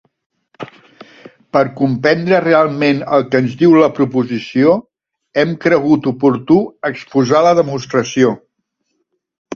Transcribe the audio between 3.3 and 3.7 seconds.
que ens